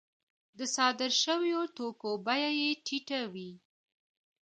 [0.57, 3.51] د صادر شویو توکو بیه یې ټیټه وي